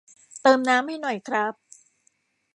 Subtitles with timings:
[0.41, 1.53] เติมน้ำให้หน่อยครับ